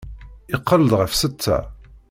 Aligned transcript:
Iqqel-d 0.55 0.91
ɣef 0.99 1.11
setta. 1.15 1.57